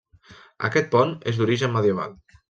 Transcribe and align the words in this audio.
Aquest 0.69 0.87
pont 0.95 1.13
és 1.31 1.37
d'origen 1.41 1.75
medieval. 1.75 2.17